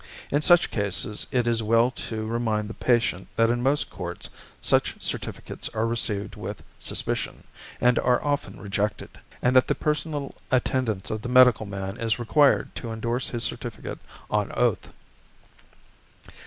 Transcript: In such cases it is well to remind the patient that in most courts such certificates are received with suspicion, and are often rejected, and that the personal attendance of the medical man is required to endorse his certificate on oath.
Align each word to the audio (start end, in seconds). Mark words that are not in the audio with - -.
In 0.31 0.41
such 0.41 0.71
cases 0.71 1.27
it 1.31 1.45
is 1.45 1.61
well 1.61 1.91
to 1.91 2.25
remind 2.25 2.67
the 2.67 2.73
patient 2.73 3.27
that 3.35 3.51
in 3.51 3.61
most 3.61 3.91
courts 3.91 4.31
such 4.59 4.95
certificates 4.99 5.69
are 5.75 5.85
received 5.85 6.35
with 6.35 6.63
suspicion, 6.79 7.43
and 7.79 7.99
are 7.99 8.19
often 8.25 8.59
rejected, 8.59 9.19
and 9.43 9.55
that 9.55 9.67
the 9.67 9.75
personal 9.75 10.33
attendance 10.49 11.11
of 11.11 11.21
the 11.21 11.29
medical 11.29 11.67
man 11.67 11.97
is 11.99 12.17
required 12.17 12.73
to 12.77 12.91
endorse 12.91 13.27
his 13.29 13.43
certificate 13.43 13.99
on 14.31 14.51
oath. 14.53 14.89